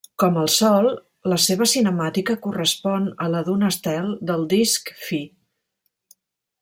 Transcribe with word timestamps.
Com 0.21 0.37
el 0.43 0.47
Sol, 0.51 0.87
la 1.33 1.37
seva 1.43 1.67
cinemàtica 1.73 2.37
correspon 2.45 3.05
a 3.27 3.29
la 3.35 3.43
d'un 3.51 3.69
estel 3.69 4.11
del 4.31 4.49
disc 4.55 4.91
fi. 5.07 5.21